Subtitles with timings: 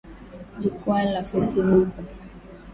[0.61, 2.01] Jukwaa la fesibuku